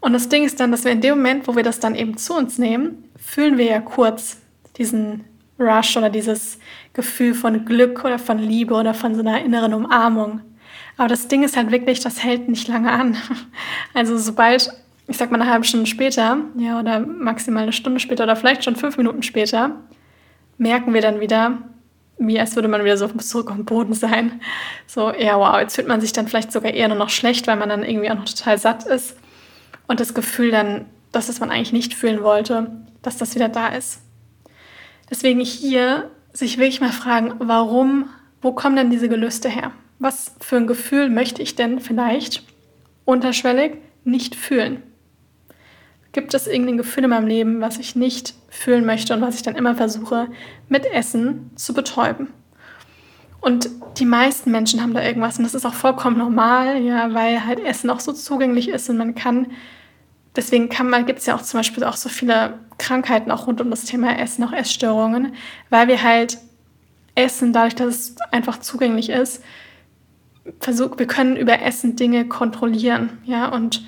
Und 0.00 0.12
das 0.12 0.28
Ding 0.28 0.44
ist 0.44 0.60
dann, 0.60 0.70
dass 0.70 0.84
wir 0.84 0.92
in 0.92 1.00
dem 1.00 1.16
Moment, 1.16 1.48
wo 1.48 1.56
wir 1.56 1.62
das 1.62 1.80
dann 1.80 1.94
eben 1.94 2.16
zu 2.16 2.34
uns 2.34 2.58
nehmen, 2.58 3.04
fühlen 3.16 3.58
wir 3.58 3.66
ja 3.66 3.80
kurz 3.80 4.38
diesen 4.78 5.24
Rush 5.58 5.96
oder 5.96 6.10
dieses 6.10 6.58
Gefühl 6.92 7.34
von 7.34 7.64
Glück 7.64 8.04
oder 8.04 8.18
von 8.18 8.38
Liebe 8.38 8.74
oder 8.74 8.94
von 8.94 9.14
so 9.14 9.20
einer 9.20 9.42
inneren 9.42 9.74
Umarmung. 9.74 10.42
Aber 10.96 11.08
das 11.08 11.28
Ding 11.28 11.42
ist 11.42 11.56
halt 11.56 11.70
wirklich, 11.70 12.00
das 12.00 12.22
hält 12.22 12.48
nicht 12.48 12.68
lange 12.68 12.90
an. 12.90 13.16
Also 13.94 14.18
sobald, 14.18 14.70
ich 15.08 15.16
sag 15.16 15.30
mal 15.30 15.40
eine 15.40 15.50
halbe 15.50 15.64
Stunde 15.64 15.86
später, 15.86 16.38
ja, 16.58 16.78
oder 16.78 17.00
maximal 17.00 17.62
eine 17.62 17.72
Stunde 17.72 17.98
später 17.98 18.24
oder 18.24 18.36
vielleicht 18.36 18.64
schon 18.64 18.76
fünf 18.76 18.98
Minuten 18.98 19.22
später, 19.22 19.70
merken 20.58 20.94
wir 20.94 21.00
dann 21.00 21.20
wieder, 21.20 21.58
wie 22.18 22.40
als 22.40 22.54
würde 22.56 22.68
man 22.68 22.84
wieder 22.84 22.96
so 22.96 23.08
zurück 23.08 23.48
dem 23.48 23.64
Boden 23.64 23.92
sein. 23.92 24.40
So, 24.86 25.12
ja, 25.12 25.38
wow, 25.38 25.60
jetzt 25.60 25.74
fühlt 25.74 25.88
man 25.88 26.00
sich 26.00 26.12
dann 26.12 26.28
vielleicht 26.28 26.52
sogar 26.52 26.72
eher 26.72 26.88
nur 26.88 26.96
noch 26.96 27.10
schlecht, 27.10 27.46
weil 27.46 27.56
man 27.56 27.68
dann 27.68 27.82
irgendwie 27.82 28.10
auch 28.10 28.16
noch 28.16 28.24
total 28.24 28.58
satt 28.58 28.86
ist. 28.86 29.16
Und 29.86 30.00
das 30.00 30.14
Gefühl 30.14 30.50
dann, 30.50 30.86
dass 31.12 31.28
es 31.28 31.40
man 31.40 31.50
eigentlich 31.50 31.72
nicht 31.72 31.94
fühlen 31.94 32.22
wollte, 32.22 32.70
dass 33.02 33.18
das 33.18 33.34
wieder 33.34 33.48
da 33.48 33.68
ist. 33.68 34.00
Deswegen 35.10 35.40
hier 35.40 36.10
sich 36.32 36.58
wirklich 36.58 36.80
mal 36.80 36.92
fragen, 36.92 37.34
warum, 37.38 38.08
wo 38.42 38.52
kommen 38.52 38.76
denn 38.76 38.90
diese 38.90 39.08
Gelüste 39.08 39.48
her? 39.48 39.72
Was 39.98 40.34
für 40.40 40.56
ein 40.56 40.66
Gefühl 40.66 41.08
möchte 41.08 41.42
ich 41.42 41.54
denn 41.54 41.80
vielleicht 41.80 42.42
unterschwellig 43.04 43.78
nicht 44.04 44.34
fühlen? 44.34 44.82
Gibt 46.16 46.32
es 46.32 46.46
irgendein 46.46 46.78
Gefühl 46.78 47.04
in 47.04 47.10
meinem 47.10 47.26
Leben, 47.26 47.60
was 47.60 47.76
ich 47.76 47.94
nicht 47.94 48.32
fühlen 48.48 48.86
möchte 48.86 49.12
und 49.12 49.20
was 49.20 49.34
ich 49.34 49.42
dann 49.42 49.54
immer 49.54 49.74
versuche, 49.74 50.28
mit 50.66 50.86
Essen 50.86 51.50
zu 51.56 51.74
betäuben? 51.74 52.28
Und 53.42 53.68
die 53.98 54.06
meisten 54.06 54.50
Menschen 54.50 54.80
haben 54.80 54.94
da 54.94 55.02
irgendwas 55.02 55.36
und 55.36 55.44
das 55.44 55.52
ist 55.52 55.66
auch 55.66 55.74
vollkommen 55.74 56.16
normal, 56.16 56.80
ja, 56.80 57.12
weil 57.12 57.44
halt 57.44 57.62
Essen 57.62 57.90
auch 57.90 58.00
so 58.00 58.14
zugänglich 58.14 58.70
ist 58.70 58.88
und 58.88 58.96
man 58.96 59.14
kann, 59.14 59.48
deswegen 60.34 60.70
kann 60.70 60.88
man, 60.88 61.04
gibt 61.04 61.18
es 61.18 61.26
ja 61.26 61.36
auch 61.36 61.42
zum 61.42 61.60
Beispiel 61.60 61.84
auch 61.84 61.96
so 61.96 62.08
viele 62.08 62.54
Krankheiten 62.78 63.30
auch 63.30 63.46
rund 63.46 63.60
um 63.60 63.68
das 63.68 63.84
Thema 63.84 64.18
Essen, 64.18 64.42
auch 64.42 64.52
Essstörungen, 64.52 65.34
weil 65.68 65.86
wir 65.86 66.02
halt 66.02 66.38
Essen, 67.14 67.52
dadurch, 67.52 67.74
dass 67.74 67.88
es 67.88 68.16
einfach 68.32 68.60
zugänglich 68.60 69.10
ist, 69.10 69.44
versuch, 70.60 70.96
wir 70.96 71.06
können 71.06 71.36
über 71.36 71.60
Essen 71.60 71.94
Dinge 71.94 72.26
kontrollieren, 72.26 73.18
ja, 73.26 73.48
und 73.48 73.84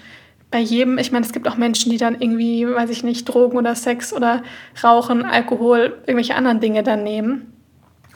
bei 0.51 0.61
jedem, 0.61 0.99
ich 0.99 1.13
meine, 1.13 1.27
es 1.27 1.33
gibt 1.33 1.47
auch 1.47 1.57
Menschen, 1.57 1.91
die 1.91 1.99
dann 1.99 2.21
irgendwie, 2.21 2.67
weiß 2.67 2.91
ich 2.91 3.05
nicht, 3.05 3.25
Drogen 3.27 3.59
oder 3.59 3.75
Sex 3.75 4.13
oder 4.13 4.43
Rauchen, 4.83 5.25
Alkohol, 5.25 5.99
irgendwelche 6.07 6.35
anderen 6.35 6.61
Dinge 6.61 6.83
dann 6.83 7.05
nehmen. 7.05 7.53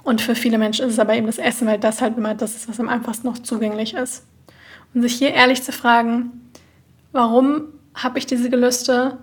Und 0.03 0.21
für 0.21 0.35
viele 0.35 0.59
Menschen 0.59 0.87
ist 0.87 0.95
es 0.95 0.99
aber 0.99 1.15
eben 1.15 1.27
das 1.27 1.39
Essen, 1.39 1.67
weil 1.67 1.79
das 1.79 2.01
halt 2.01 2.17
immer 2.17 2.35
das 2.35 2.57
ist, 2.57 2.69
was 2.69 2.81
am 2.81 2.89
einfachsten 2.89 3.27
noch 3.27 3.39
zugänglich 3.39 3.95
ist. 3.95 4.25
Und 4.95 5.03
sich 5.03 5.15
hier 5.15 5.33
ehrlich 5.33 5.63
zu 5.63 5.73
fragen, 5.73 6.51
warum 7.13 7.65
habe 7.95 8.19
ich 8.19 8.27
diese 8.27 8.51
Gelüste? 8.51 9.19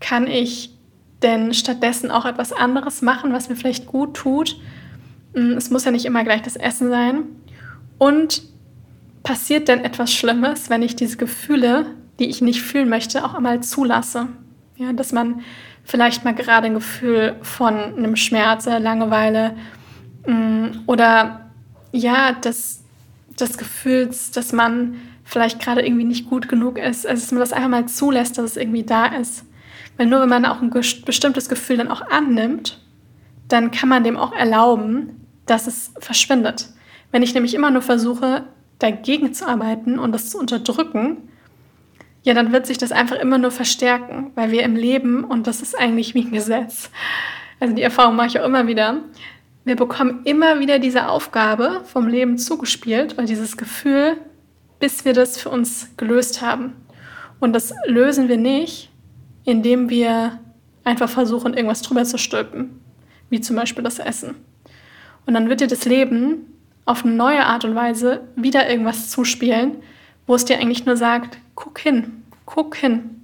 Kann 0.00 0.28
ich 0.28 0.70
denn 1.22 1.54
stattdessen 1.54 2.10
auch 2.10 2.24
etwas 2.24 2.52
anderes 2.52 3.02
machen, 3.02 3.32
was 3.32 3.48
mir 3.48 3.56
vielleicht 3.56 3.86
gut 3.86 4.14
tut? 4.14 4.56
Hm, 5.34 5.52
es 5.52 5.70
muss 5.70 5.84
ja 5.84 5.90
nicht 5.90 6.04
immer 6.04 6.24
gleich 6.24 6.42
das 6.42 6.56
Essen 6.56 6.88
sein. 6.88 7.24
Und 7.98 8.42
passiert 9.26 9.66
denn 9.66 9.84
etwas 9.84 10.12
Schlimmes, 10.12 10.70
wenn 10.70 10.82
ich 10.82 10.94
diese 10.94 11.16
Gefühle, 11.16 11.86
die 12.20 12.26
ich 12.26 12.42
nicht 12.42 12.62
fühlen 12.62 12.88
möchte, 12.88 13.24
auch 13.24 13.34
einmal 13.34 13.60
zulasse? 13.60 14.28
Ja, 14.76 14.92
dass 14.92 15.10
man 15.10 15.40
vielleicht 15.82 16.24
mal 16.24 16.32
gerade 16.32 16.66
ein 16.66 16.74
Gefühl 16.74 17.34
von 17.42 17.74
einem 17.74 18.14
Schmerz, 18.14 18.66
Langeweile 18.66 19.56
hm, 20.24 20.84
oder 20.86 21.50
ja, 21.90 22.32
des, 22.34 22.84
des 23.40 23.58
Gefühls, 23.58 24.30
dass 24.30 24.52
man 24.52 24.94
vielleicht 25.24 25.60
gerade 25.60 25.84
irgendwie 25.84 26.04
nicht 26.04 26.30
gut 26.30 26.48
genug 26.48 26.78
ist. 26.78 27.04
Also 27.04 27.20
dass 27.22 27.32
man 27.32 27.40
das 27.40 27.52
einfach 27.52 27.68
mal 27.68 27.86
zulässt, 27.86 28.38
dass 28.38 28.44
es 28.44 28.56
irgendwie 28.56 28.84
da 28.84 29.06
ist. 29.06 29.44
Weil 29.96 30.06
nur 30.06 30.20
wenn 30.20 30.28
man 30.28 30.44
auch 30.44 30.62
ein 30.62 30.70
bestimmtes 30.70 31.48
Gefühl 31.48 31.78
dann 31.78 31.90
auch 31.90 32.02
annimmt, 32.10 32.80
dann 33.48 33.72
kann 33.72 33.88
man 33.88 34.04
dem 34.04 34.16
auch 34.16 34.32
erlauben, 34.32 35.26
dass 35.46 35.66
es 35.66 35.92
verschwindet. 35.98 36.68
Wenn 37.10 37.24
ich 37.24 37.34
nämlich 37.34 37.54
immer 37.54 37.72
nur 37.72 37.82
versuche, 37.82 38.44
dagegen 38.78 39.32
zu 39.34 39.46
arbeiten 39.46 39.98
und 39.98 40.12
das 40.12 40.30
zu 40.30 40.38
unterdrücken, 40.38 41.28
ja, 42.22 42.34
dann 42.34 42.52
wird 42.52 42.66
sich 42.66 42.78
das 42.78 42.92
einfach 42.92 43.16
immer 43.16 43.38
nur 43.38 43.52
verstärken, 43.52 44.32
weil 44.34 44.50
wir 44.50 44.64
im 44.64 44.74
Leben, 44.74 45.22
und 45.22 45.46
das 45.46 45.62
ist 45.62 45.78
eigentlich 45.78 46.14
wie 46.14 46.22
ein 46.22 46.32
Gesetz, 46.32 46.90
also 47.60 47.74
die 47.74 47.82
Erfahrung 47.82 48.16
mache 48.16 48.26
ich 48.26 48.40
auch 48.40 48.44
immer 48.44 48.66
wieder, 48.66 49.02
wir 49.64 49.76
bekommen 49.76 50.20
immer 50.24 50.60
wieder 50.60 50.78
diese 50.78 51.08
Aufgabe 51.08 51.82
vom 51.84 52.06
Leben 52.06 52.38
zugespielt 52.38 53.14
oder 53.14 53.24
dieses 53.24 53.56
Gefühl, 53.56 54.16
bis 54.78 55.04
wir 55.04 55.12
das 55.12 55.38
für 55.38 55.50
uns 55.50 55.96
gelöst 55.96 56.42
haben. 56.42 56.74
Und 57.40 57.52
das 57.52 57.74
lösen 57.86 58.28
wir 58.28 58.36
nicht, 58.36 58.90
indem 59.44 59.90
wir 59.90 60.40
einfach 60.84 61.08
versuchen, 61.08 61.54
irgendwas 61.54 61.82
drüber 61.82 62.04
zu 62.04 62.18
stülpen, 62.18 62.80
wie 63.30 63.40
zum 63.40 63.56
Beispiel 63.56 63.82
das 63.82 63.98
Essen. 63.98 64.36
Und 65.26 65.34
dann 65.34 65.48
wird 65.48 65.60
dir 65.60 65.66
das 65.66 65.84
Leben 65.84 66.55
auf 66.86 67.04
eine 67.04 67.14
neue 67.14 67.44
Art 67.44 67.64
und 67.64 67.74
Weise 67.74 68.22
wieder 68.36 68.70
irgendwas 68.70 69.10
zuspielen, 69.10 69.82
wo 70.26 70.34
es 70.34 70.44
dir 70.44 70.58
eigentlich 70.58 70.86
nur 70.86 70.96
sagt, 70.96 71.38
guck 71.54 71.78
hin, 71.78 72.24
guck 72.46 72.76
hin. 72.76 73.22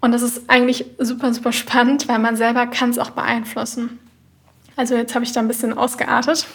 Und 0.00 0.12
das 0.12 0.22
ist 0.22 0.48
eigentlich 0.48 0.86
super, 0.98 1.34
super 1.34 1.52
spannend, 1.52 2.08
weil 2.08 2.20
man 2.20 2.36
selber 2.36 2.66
kann 2.66 2.90
es 2.90 2.98
auch 2.98 3.10
beeinflussen. 3.10 3.98
Also 4.76 4.94
jetzt 4.94 5.16
habe 5.16 5.24
ich 5.24 5.32
da 5.32 5.40
ein 5.40 5.48
bisschen 5.48 5.76
ausgeartet, 5.76 6.46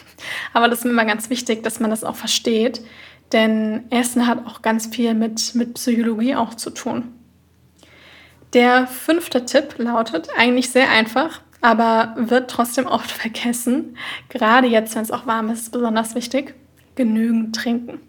aber 0.53 0.69
das 0.69 0.79
ist 0.79 0.85
mir 0.85 0.91
immer 0.91 1.03
ganz 1.03 1.29
wichtig, 1.29 1.61
dass 1.61 1.81
man 1.81 1.89
das 1.89 2.05
auch 2.05 2.15
versteht, 2.15 2.81
denn 3.33 3.83
Essen 3.89 4.27
hat 4.27 4.47
auch 4.47 4.61
ganz 4.61 4.87
viel 4.87 5.13
mit, 5.13 5.55
mit 5.55 5.73
Psychologie 5.73 6.35
auch 6.35 6.53
zu 6.53 6.69
tun. 6.69 7.13
Der 8.53 8.87
fünfte 8.87 9.45
Tipp 9.45 9.75
lautet 9.77 10.29
eigentlich 10.37 10.69
sehr 10.69 10.89
einfach, 10.89 11.41
aber 11.63 12.13
wird 12.17 12.51
trotzdem 12.51 12.85
oft 12.85 13.09
vergessen. 13.23 13.97
Gerade 14.29 14.67
jetzt, 14.67 14.95
wenn 14.95 15.01
es 15.01 15.11
auch 15.11 15.25
warm 15.25 15.49
ist, 15.49 15.61
ist 15.61 15.71
besonders 15.71 16.13
wichtig. 16.13 16.53
Genügend 16.93 17.55
trinken. 17.55 17.99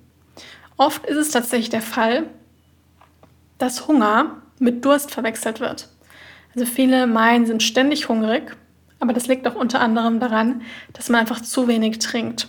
Oft 0.76 1.06
ist 1.06 1.16
es 1.16 1.30
tatsächlich 1.30 1.70
der 1.70 1.80
Fall, 1.80 2.24
dass 3.56 3.86
Hunger 3.86 4.42
mit 4.58 4.84
Durst 4.84 5.10
verwechselt 5.10 5.60
wird. 5.60 5.88
Also 6.54 6.66
viele 6.66 7.06
meinen, 7.06 7.46
sind 7.46 7.62
ständig 7.62 8.08
hungrig, 8.08 8.56
aber 8.98 9.12
das 9.12 9.28
liegt 9.28 9.46
auch 9.46 9.54
unter 9.54 9.80
anderem 9.80 10.20
daran, 10.20 10.62
dass 10.92 11.08
man 11.08 11.20
einfach 11.20 11.40
zu 11.40 11.68
wenig 11.68 12.00
trinkt. 12.00 12.48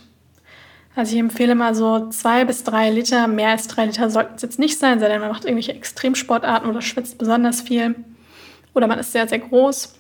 Also 0.96 1.14
ich 1.14 1.20
empfehle 1.20 1.56
mal 1.56 1.76
so 1.76 2.10
zwei 2.10 2.46
bis 2.46 2.64
drei 2.64 2.90
Liter. 2.90 3.28
Mehr 3.28 3.50
als 3.50 3.68
drei 3.68 3.86
Liter 3.86 4.10
sollten 4.10 4.36
es 4.36 4.42
jetzt 4.42 4.60
nicht 4.60 4.80
sein, 4.80 5.00
sei 5.00 5.08
denn 5.08 5.22
man 5.22 5.30
macht 5.30 5.46
irgendwelche 5.46 5.74
Extremsportarten 5.74 6.70
oder 6.70 6.82
schwitzt 6.82 7.18
besonders 7.18 7.62
viel 7.62 7.96
oder 8.74 8.88
man 8.88 9.00
ist 9.00 9.12
sehr, 9.12 9.28
sehr 9.28 9.40
groß. 9.40 9.96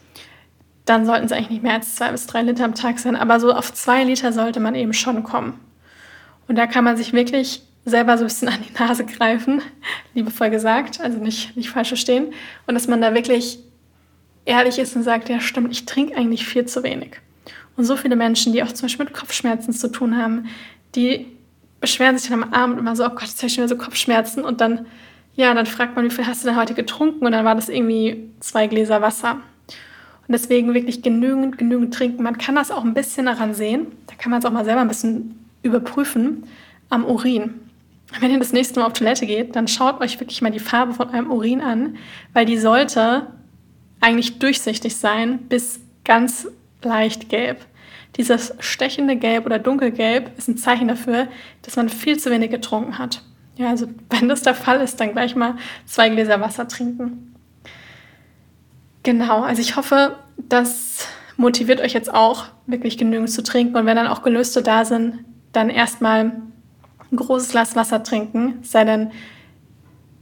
Dann 0.85 1.05
sollten 1.05 1.25
es 1.25 1.31
eigentlich 1.31 1.49
nicht 1.49 1.63
mehr 1.63 1.73
als 1.73 1.95
zwei 1.95 2.11
bis 2.11 2.27
drei 2.27 2.43
Liter 2.43 2.65
am 2.65 2.75
Tag 2.75 2.99
sein. 2.99 3.15
Aber 3.15 3.39
so 3.39 3.51
auf 3.51 3.73
zwei 3.73 4.03
Liter 4.03 4.31
sollte 4.31 4.59
man 4.59 4.75
eben 4.75 4.93
schon 4.93 5.23
kommen. 5.23 5.59
Und 6.47 6.57
da 6.57 6.67
kann 6.67 6.83
man 6.83 6.95
sich 6.95 7.11
wirklich 7.13 7.63
selber 7.85 8.17
so 8.17 8.23
ein 8.23 8.27
bisschen 8.27 8.47
an 8.49 8.63
die 8.67 8.77
Nase 8.77 9.05
greifen, 9.05 9.61
liebevoll 10.13 10.49
gesagt, 10.49 11.01
also 11.01 11.17
nicht, 11.19 11.55
nicht 11.55 11.69
falsch 11.69 11.89
verstehen. 11.89 12.33
Und 12.67 12.75
dass 12.75 12.87
man 12.87 13.01
da 13.01 13.13
wirklich 13.13 13.59
ehrlich 14.45 14.77
ist 14.77 14.95
und 14.95 15.03
sagt, 15.03 15.29
ja 15.29 15.39
stimmt, 15.39 15.71
ich 15.71 15.85
trinke 15.85 16.15
eigentlich 16.15 16.45
viel 16.45 16.65
zu 16.65 16.83
wenig. 16.83 17.19
Und 17.77 17.85
so 17.85 17.97
viele 17.97 18.15
Menschen, 18.15 18.53
die 18.53 18.63
auch 18.63 18.71
zum 18.71 18.83
Beispiel 18.85 19.05
mit 19.05 19.13
Kopfschmerzen 19.13 19.73
zu 19.73 19.91
tun 19.91 20.17
haben, 20.17 20.47
die 20.95 21.27
beschweren 21.81 22.17
sich 22.17 22.29
dann 22.29 22.41
am 22.41 22.53
Abend 22.53 22.79
immer 22.79 22.95
so, 22.95 23.05
oh 23.05 23.09
Gott, 23.09 23.23
jetzt 23.23 23.37
habe 23.39 23.47
ich 23.47 23.53
schon 23.53 23.63
wieder 23.63 23.75
so 23.75 23.83
Kopfschmerzen. 23.83 24.43
Und 24.43 24.61
dann, 24.61 24.85
ja, 25.35 25.53
dann 25.53 25.65
fragt 25.65 25.95
man, 25.95 26.05
wie 26.05 26.09
viel 26.09 26.25
hast 26.25 26.43
du 26.43 26.47
denn 26.47 26.57
heute 26.57 26.73
getrunken? 26.73 27.25
Und 27.25 27.31
dann 27.31 27.43
war 27.43 27.55
das 27.55 27.69
irgendwie 27.69 28.29
zwei 28.39 28.67
Gläser 28.67 29.01
Wasser. 29.01 29.41
Und 30.27 30.31
deswegen 30.31 30.73
wirklich 30.73 31.01
genügend, 31.01 31.57
genügend 31.57 31.93
trinken. 31.93 32.23
Man 32.23 32.37
kann 32.37 32.55
das 32.55 32.71
auch 32.71 32.83
ein 32.83 32.93
bisschen 32.93 33.27
daran 33.27 33.53
sehen. 33.53 33.87
Da 34.07 34.15
kann 34.15 34.31
man 34.31 34.39
es 34.39 34.45
auch 34.45 34.51
mal 34.51 34.65
selber 34.65 34.81
ein 34.81 34.87
bisschen 34.87 35.39
überprüfen 35.61 36.43
am 36.89 37.05
Urin. 37.05 37.55
Wenn 38.19 38.31
ihr 38.31 38.39
das 38.39 38.53
nächste 38.53 38.79
Mal 38.79 38.87
auf 38.87 38.93
Toilette 38.93 39.25
geht, 39.25 39.55
dann 39.55 39.67
schaut 39.67 40.01
euch 40.01 40.19
wirklich 40.19 40.41
mal 40.41 40.51
die 40.51 40.59
Farbe 40.59 40.93
von 40.93 41.09
eurem 41.09 41.31
Urin 41.31 41.61
an, 41.61 41.97
weil 42.33 42.45
die 42.45 42.57
sollte 42.57 43.27
eigentlich 43.99 44.39
durchsichtig 44.39 44.95
sein 44.95 45.39
bis 45.49 45.79
ganz 46.03 46.47
leicht 46.81 47.29
gelb. 47.29 47.65
Dieses 48.17 48.53
stechende 48.59 49.15
Gelb 49.17 49.45
oder 49.45 49.59
Dunkelgelb 49.59 50.37
ist 50.37 50.47
ein 50.47 50.57
Zeichen 50.57 50.87
dafür, 50.87 51.27
dass 51.63 51.75
man 51.75 51.89
viel 51.89 52.17
zu 52.17 52.31
wenig 52.31 52.51
getrunken 52.51 52.97
hat. 52.97 53.21
Ja, 53.57 53.69
also 53.69 53.87
wenn 54.09 54.29
das 54.29 54.41
der 54.41 54.55
Fall 54.55 54.81
ist, 54.81 54.99
dann 54.99 55.11
gleich 55.11 55.35
mal 55.35 55.55
zwei 55.85 56.09
Gläser 56.09 56.39
Wasser 56.39 56.67
trinken. 56.67 57.34
Genau, 59.05 59.43
also 59.43 59.61
ich 59.61 59.75
hoffe, 59.75 60.15
das 60.49 61.07
motiviert 61.37 61.79
euch 61.79 61.93
jetzt 61.93 62.11
auch, 62.11 62.45
wirklich 62.65 62.97
genügend 62.97 63.29
zu 63.29 63.43
trinken. 63.43 63.77
Und 63.77 63.85
wenn 63.85 63.95
dann 63.95 64.07
auch 64.07 64.23
Gelöste 64.23 64.63
da 64.63 64.83
sind, 64.83 65.23
dann 65.51 65.69
erstmal 65.69 66.41
ein 67.11 67.15
großes 67.15 67.49
Glas 67.49 67.75
Wasser 67.75 68.01
trinken. 68.01 68.57
Sei 68.63 68.83
denn, 68.83 69.11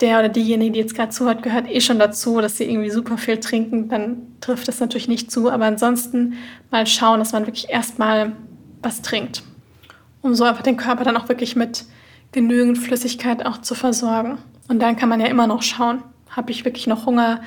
der 0.01 0.19
oder 0.19 0.27
diejenige, 0.27 0.73
die 0.73 0.79
jetzt 0.79 0.95
gerade 0.95 1.11
zuhört, 1.11 1.43
gehört 1.43 1.69
eh 1.69 1.79
schon 1.79 1.97
dazu, 1.97 2.41
dass 2.41 2.57
sie 2.57 2.65
irgendwie 2.65 2.89
super 2.89 3.17
viel 3.17 3.39
trinken, 3.39 3.87
dann 3.87 4.17
trifft 4.41 4.67
das 4.67 4.81
natürlich 4.81 5.07
nicht 5.07 5.31
zu. 5.31 5.49
Aber 5.49 5.63
ansonsten 5.63 6.33
mal 6.69 6.85
schauen, 6.85 7.19
dass 7.19 7.31
man 7.31 7.45
wirklich 7.45 7.69
erstmal 7.69 8.33
was 8.81 9.01
trinkt, 9.01 9.43
um 10.21 10.35
so 10.35 10.43
einfach 10.43 10.63
den 10.63 10.75
Körper 10.75 11.05
dann 11.05 11.15
auch 11.15 11.29
wirklich 11.29 11.55
mit 11.55 11.85
genügend 12.33 12.79
Flüssigkeit 12.79 13.45
auch 13.45 13.59
zu 13.59 13.75
versorgen. 13.75 14.39
Und 14.67 14.81
dann 14.81 14.97
kann 14.97 15.07
man 15.07 15.21
ja 15.21 15.27
immer 15.27 15.47
noch 15.47 15.61
schauen, 15.61 16.03
habe 16.29 16.51
ich 16.51 16.65
wirklich 16.65 16.87
noch 16.87 17.05
Hunger 17.05 17.39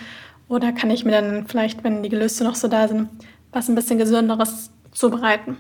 oder 0.49 0.73
kann 0.73 0.91
ich 0.91 1.05
mir 1.05 1.13
dann 1.13 1.47
vielleicht, 1.47 1.85
wenn 1.85 2.03
die 2.03 2.09
Gelüste 2.09 2.45
noch 2.45 2.55
so 2.55 2.69
da 2.69 2.89
sind, 2.89 3.09
was 3.53 3.69
ein 3.69 3.75
bisschen 3.75 3.99
gesünderes 3.99 4.71
zubereiten. 4.93 5.57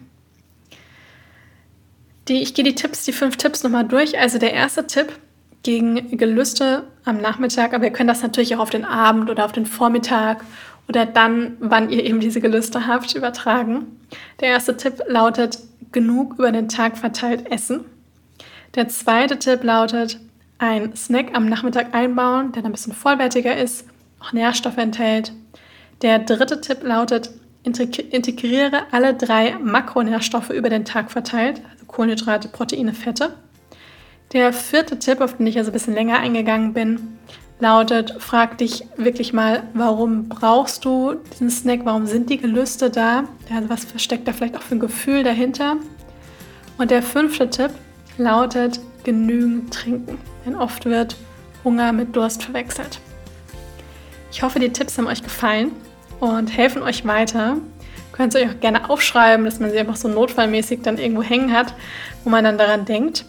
Die, 2.28 2.42
ich 2.42 2.54
gehe 2.54 2.64
die 2.64 2.74
Tipps, 2.74 3.04
die 3.04 3.12
fünf 3.12 3.36
Tipps 3.36 3.62
nochmal 3.62 3.86
durch. 3.86 4.18
Also 4.18 4.38
der 4.38 4.52
erste 4.52 4.86
Tipp 4.86 5.12
gegen 5.62 6.16
Gelüste 6.16 6.84
am 7.04 7.20
Nachmittag, 7.20 7.74
aber 7.74 7.84
ihr 7.84 7.92
könnt 7.92 8.10
das 8.10 8.22
natürlich 8.22 8.54
auch 8.54 8.60
auf 8.60 8.70
den 8.70 8.84
Abend 8.84 9.30
oder 9.30 9.44
auf 9.44 9.52
den 9.52 9.66
Vormittag 9.66 10.44
oder 10.88 11.06
dann, 11.06 11.56
wann 11.58 11.90
ihr 11.90 12.04
eben 12.04 12.20
diese 12.20 12.40
Gelüste 12.40 12.86
habt, 12.86 13.14
übertragen. 13.14 14.00
Der 14.40 14.50
erste 14.50 14.76
Tipp 14.76 15.02
lautet, 15.08 15.58
genug 15.92 16.34
über 16.34 16.52
den 16.52 16.68
Tag 16.68 16.96
verteilt 16.96 17.50
essen. 17.50 17.84
Der 18.74 18.88
zweite 18.88 19.38
Tipp 19.38 19.64
lautet, 19.64 20.20
ein 20.58 20.94
Snack 20.94 21.34
am 21.34 21.48
Nachmittag 21.48 21.94
einbauen, 21.94 22.52
der 22.52 22.64
ein 22.64 22.72
bisschen 22.72 22.92
vollwertiger 22.92 23.56
ist, 23.56 23.84
auch 24.20 24.32
Nährstoffe 24.32 24.78
enthält. 24.78 25.32
Der 26.02 26.18
dritte 26.18 26.60
Tipp 26.60 26.82
lautet, 26.82 27.30
integriere 27.62 28.82
alle 28.92 29.14
drei 29.14 29.56
Makronährstoffe 29.58 30.50
über 30.50 30.70
den 30.70 30.84
Tag 30.84 31.10
verteilt, 31.10 31.62
also 31.72 31.86
Kohlenhydrate, 31.86 32.48
Proteine, 32.48 32.92
Fette. 32.92 33.34
Der 34.32 34.52
vierte 34.52 34.98
Tipp, 34.98 35.20
auf 35.20 35.36
den 35.36 35.46
ich 35.46 35.58
also 35.58 35.70
ein 35.70 35.72
bisschen 35.72 35.94
länger 35.94 36.18
eingegangen 36.18 36.72
bin, 36.72 37.18
lautet, 37.58 38.14
frag 38.18 38.58
dich 38.58 38.84
wirklich 38.96 39.32
mal, 39.32 39.62
warum 39.72 40.28
brauchst 40.28 40.84
du 40.84 41.14
diesen 41.32 41.50
Snack, 41.50 41.80
warum 41.84 42.06
sind 42.06 42.28
die 42.28 42.38
Gelüste 42.38 42.90
da, 42.90 43.24
also 43.52 43.68
was 43.68 43.84
versteckt 43.84 44.28
da 44.28 44.32
vielleicht 44.32 44.56
auch 44.56 44.62
für 44.62 44.74
ein 44.74 44.80
Gefühl 44.80 45.22
dahinter. 45.22 45.76
Und 46.78 46.90
der 46.90 47.02
fünfte 47.02 47.48
Tipp 47.48 47.70
lautet, 48.18 48.80
genügend 49.04 49.72
trinken, 49.72 50.18
denn 50.44 50.54
oft 50.54 50.84
wird 50.84 51.16
Hunger 51.64 51.92
mit 51.92 52.14
Durst 52.14 52.42
verwechselt. 52.42 53.00
Ich 54.30 54.42
hoffe, 54.42 54.58
die 54.58 54.70
Tipps 54.70 54.98
haben 54.98 55.06
euch 55.06 55.22
gefallen 55.22 55.72
und 56.20 56.48
helfen 56.56 56.82
euch 56.82 57.06
weiter. 57.06 57.58
Könnt 58.12 58.34
ihr 58.34 58.40
euch 58.40 58.50
auch 58.50 58.60
gerne 58.60 58.88
aufschreiben, 58.90 59.44
dass 59.44 59.60
man 59.60 59.70
sie 59.70 59.78
einfach 59.78 59.96
so 59.96 60.08
notfallmäßig 60.08 60.80
dann 60.82 60.98
irgendwo 60.98 61.22
hängen 61.22 61.52
hat, 61.52 61.74
wo 62.24 62.30
man 62.30 62.44
dann 62.44 62.58
daran 62.58 62.84
denkt. 62.84 63.24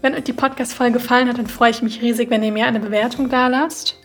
Wenn 0.00 0.14
euch 0.14 0.24
die 0.24 0.32
Podcast-Folge 0.32 0.94
gefallen 0.94 1.28
hat, 1.28 1.38
dann 1.38 1.46
freue 1.46 1.70
ich 1.70 1.82
mich 1.82 2.02
riesig, 2.02 2.30
wenn 2.30 2.42
ihr 2.42 2.52
mir 2.52 2.66
eine 2.66 2.80
Bewertung 2.80 3.28
da 3.28 3.48
lasst. 3.48 3.96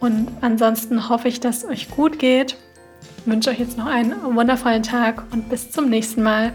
Und 0.00 0.28
ansonsten 0.40 1.08
hoffe 1.08 1.28
ich, 1.28 1.40
dass 1.40 1.58
es 1.58 1.70
euch 1.70 1.90
gut 1.90 2.18
geht. 2.18 2.56
Ich 3.18 3.26
wünsche 3.26 3.50
euch 3.50 3.60
jetzt 3.60 3.78
noch 3.78 3.86
einen 3.86 4.12
wundervollen 4.34 4.82
Tag 4.82 5.22
und 5.32 5.48
bis 5.48 5.70
zum 5.70 5.88
nächsten 5.88 6.22
Mal. 6.22 6.52